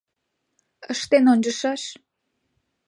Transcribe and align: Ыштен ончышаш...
Ыштен 0.91 1.25
ончышаш... 1.33 1.83